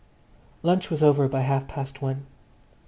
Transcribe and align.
Lunch 0.63 0.89
was 0.89 1.03
over 1.03 1.27
by 1.27 1.41
half 1.41 1.67
past 1.67 2.01
one. 2.01 2.25